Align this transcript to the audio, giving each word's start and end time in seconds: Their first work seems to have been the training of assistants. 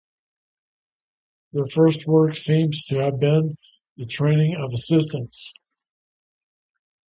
Their 1.53 1.67
first 1.67 2.07
work 2.07 2.35
seems 2.35 2.85
to 2.85 2.95
have 3.03 3.19
been 3.19 3.55
the 3.97 4.07
training 4.07 4.55
of 4.55 4.73
assistants. 4.73 5.53